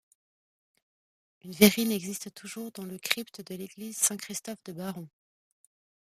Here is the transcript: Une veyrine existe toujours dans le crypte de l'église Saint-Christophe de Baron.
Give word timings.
Une 1.43 1.51
veyrine 1.51 1.91
existe 1.91 2.33
toujours 2.33 2.71
dans 2.71 2.85
le 2.85 2.97
crypte 2.97 3.41
de 3.47 3.53
l'église 3.55 3.97
Saint-Christophe 3.97 4.63
de 4.65 4.71
Baron. 4.71 5.07